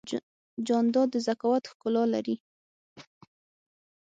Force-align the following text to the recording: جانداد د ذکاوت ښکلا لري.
جانداد 0.67 1.07
د 1.13 1.15
ذکاوت 1.27 1.63
ښکلا 1.71 2.03
لري. 2.13 2.35